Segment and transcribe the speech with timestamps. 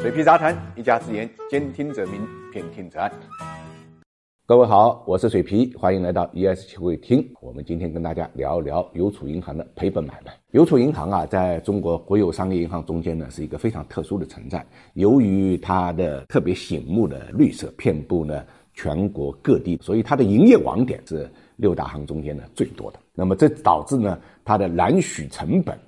[0.00, 3.12] 水皮杂谈，一家之言，兼听则明，偏听则暗。
[4.46, 7.22] 各位好，我是水皮，欢迎来到 ES 七会听。
[7.38, 10.32] 我们今天跟大家聊一聊邮储银行的赔本买卖。
[10.52, 14.64] 邮储银行啊，在中国国有商业银行中间呢，是一个非常特殊的存在。
[14.94, 18.42] 由于它的特别醒目的绿色，遍布呢
[18.72, 22.98] 全国各地，所以它的营业网点是六大行中间呢最多的。
[23.14, 25.78] 那么这导致呢，它的揽取成本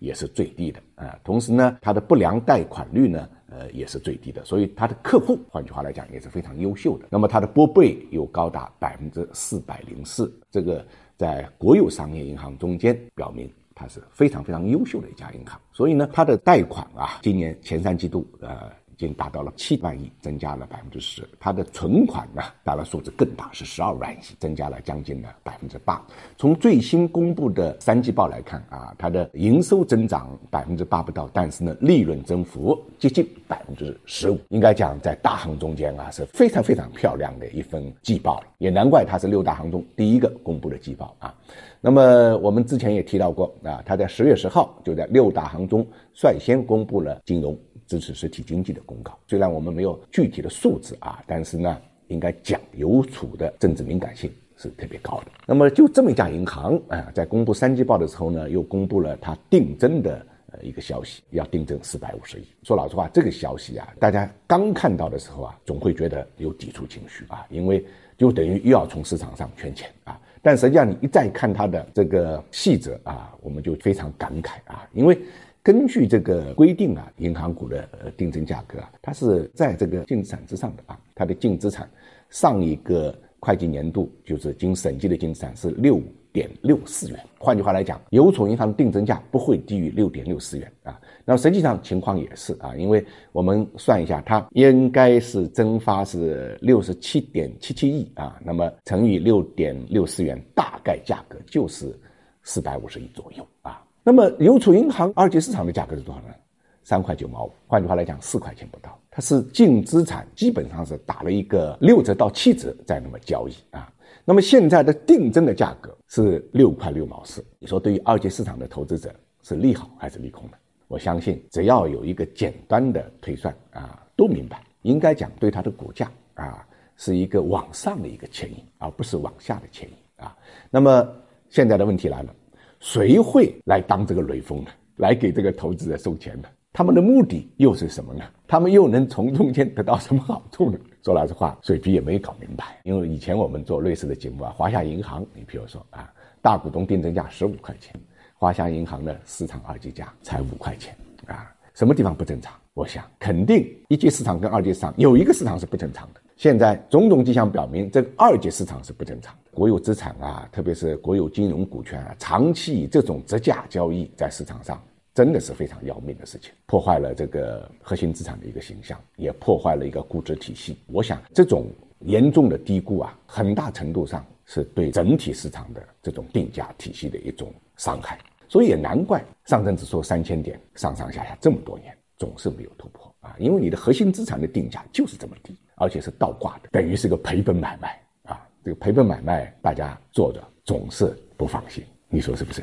[0.00, 1.16] 也是最低的啊。
[1.22, 3.28] 同时呢，它的不良贷款率呢。
[3.52, 7.06] 呃，也是最低的，所以它的客户，换句话来讲，也是非常优秀的。
[7.10, 10.84] 那么它的拨备有高达百分之四百零四，这个
[11.16, 15.60] 在国有商业银行中间，表明它是非常非常优秀的一家银行。
[15.72, 18.70] 所以呢，它的贷款啊，今年前三季度，呃。
[19.02, 21.28] 已经达到了七万亿，增加了百分之十。
[21.40, 26.00] 它的存款呢，当然数字更大，是十二万亿，增加了将近呢百分之八。
[26.38, 34.38] 从最新公布的三季报来看啊，它的营收增长百分之八不到，但是呢，利润增幅接近百分之十五。
[34.50, 38.46] 应该讲，在大行中间啊，是非常非常漂亮的一份季报了。
[38.58, 41.34] 也难怪它是六大行中第一个公布的季报啊。
[41.80, 47.58] 那么我们之前也提到过啊，它在十月十号就在六大行中率先公布了金融。
[47.92, 55.26] 支持实体经济的公告，虽然我们没有具体的数字啊，但是呢，应该讲邮储的政治敏感性是特别高的。
[55.46, 62.46] 那么就这么一家银行啊，在公布三季报的时候呢，又公布了它定增的呃一个消息，要定增四百五十亿。
[62.62, 67.84] 说老实话，这个消息啊，大家刚看到的时候啊，总会觉得有抵触情绪啊，因为
[68.16, 70.18] 就等于又要从市场上圈钱啊。
[70.40, 75.18] 但实际上你一再看它的这个细则啊，我们就非常感慨啊，因为。
[75.62, 81.88] 根据这个规定啊，银行股的定增价格啊，它是在这个净资产之上的啊，它的净资产
[82.30, 86.00] 上一个会计年度就是经审计的净资产是六
[86.32, 87.20] 点六四元。
[87.38, 91.00] 换句话来讲，邮储银行的定增价不会低于六点六四元啊。
[91.24, 101.96] 那么实际上情况也是啊，因为我们算一下，它应该是增发是六十七点七七亿啊，那么乘以六点六四元，大概价格就是
[102.42, 103.80] 四百五十亿左右啊。
[104.04, 106.34] 那么邮储银行二级市场的价格是多少呢？
[106.82, 108.98] 三块九毛五，换句话来讲，四块钱不到。
[109.08, 113.92] 它是净资产基本上是打了一个六折到七折在那么交易啊。
[114.24, 120.56] 那么现在的定增的价格是六块六毛四，你说对于二级市场的投资者是利好还是利空呢？
[120.88, 130.36] 我相信只要有一个简单的推算啊，都明白，应该讲对它的股价啊是一个往上的一个牵引，而不是往下的牵引啊。
[130.70, 131.08] 那么
[131.48, 132.34] 现在的问题来了。
[132.82, 134.70] 谁会来当这个雷锋呢？
[134.96, 136.48] 来给这个投资者送钱呢？
[136.72, 138.24] 他们的目的又是什么呢？
[138.48, 140.76] 他们又能从中间得到什么好处呢？
[141.04, 142.80] 说老实话，水皮也没搞明白。
[142.82, 147.94] 因为以前我们做类似的节目啊，华夏银行，你比如说啊，大股东定增价十五块钱，
[148.34, 150.92] 华夏银行的市场二级价才五块钱
[151.28, 152.52] 啊，什么地方不正常？
[152.74, 156.20] 我想肯定一级市场跟二级市场有一个市场是不正常的。
[156.36, 159.50] 现在种种迹象表明，这个二级市场是不正常的。
[159.52, 164.82] 国有资产啊，特别是国有金融股权啊，长期以这种折价交易在市场上，
[165.14, 170.78] 真的是非常要命的事情，破坏了这个核心资产的一个形象，也破坏了一个估值体系。
[170.86, 171.66] 我想，这种
[172.00, 178.18] 严重的低估啊，很大程度上是对整体市场的这种定价体系的一种伤害。
[178.48, 185.58] 所以也难怪上证指数三千点上上下下这么多年总是没有突破啊，因为你的核心资产的定价就是这么低。
[185.74, 188.46] 而且是倒挂的，等于是个赔本买卖啊！
[188.64, 191.06] 这个赔本买卖，大家做着总是
[191.36, 192.62] 不放心，你说是不是？